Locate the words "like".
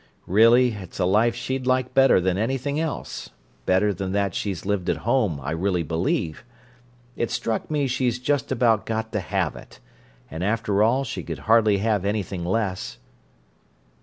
1.67-1.93